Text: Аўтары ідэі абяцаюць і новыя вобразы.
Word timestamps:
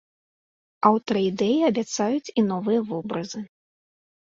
Аўтары 0.91 1.21
ідэі 1.29 1.61
абяцаюць 1.69 2.25
і 2.39 2.49
новыя 2.51 2.79
вобразы. 2.93 3.49